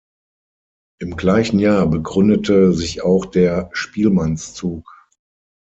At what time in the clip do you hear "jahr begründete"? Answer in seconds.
1.59-2.73